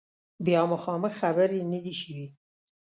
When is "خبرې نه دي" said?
1.21-1.93